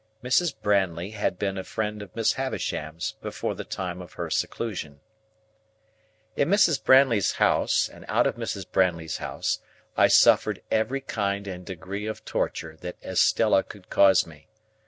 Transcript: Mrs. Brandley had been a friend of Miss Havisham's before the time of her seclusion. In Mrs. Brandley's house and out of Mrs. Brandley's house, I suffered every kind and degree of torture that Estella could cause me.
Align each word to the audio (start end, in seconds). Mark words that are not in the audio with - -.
Mrs. 0.23 0.55
Brandley 0.59 1.11
had 1.11 1.37
been 1.37 1.59
a 1.59 1.63
friend 1.63 2.01
of 2.01 2.15
Miss 2.15 2.33
Havisham's 2.33 3.11
before 3.21 3.53
the 3.53 3.63
time 3.63 4.01
of 4.01 4.13
her 4.13 4.31
seclusion. 4.31 4.99
In 6.35 6.49
Mrs. 6.49 6.83
Brandley's 6.83 7.33
house 7.33 7.87
and 7.87 8.03
out 8.07 8.25
of 8.25 8.35
Mrs. 8.35 8.65
Brandley's 8.67 9.17
house, 9.17 9.59
I 9.95 10.07
suffered 10.07 10.63
every 10.71 11.01
kind 11.01 11.45
and 11.45 11.63
degree 11.63 12.07
of 12.07 12.25
torture 12.25 12.75
that 12.77 12.95
Estella 13.03 13.61
could 13.61 13.91
cause 13.91 14.25
me. 14.25 14.47